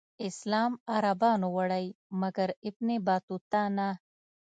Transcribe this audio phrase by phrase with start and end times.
[0.27, 1.85] اسلام عربانو وړی
[2.21, 3.89] مګر ابن بطوطه نه.